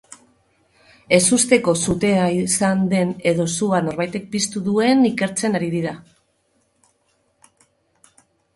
Ezusteko 1.17 1.75
sutea 1.87 2.23
izan 2.37 2.81
den 2.95 3.11
edo 3.33 3.47
sua 3.57 3.83
norbaitek 3.89 4.27
piztu 4.33 4.65
duen 4.71 5.05
ikertzen 5.13 5.61
ari 5.61 5.71
dira. 5.77 5.97